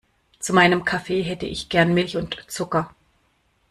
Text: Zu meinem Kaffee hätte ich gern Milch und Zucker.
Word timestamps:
Zu 0.39 0.53
meinem 0.53 0.83
Kaffee 0.83 1.21
hätte 1.21 1.45
ich 1.45 1.69
gern 1.69 1.93
Milch 1.93 2.17
und 2.17 2.43
Zucker. 2.47 2.95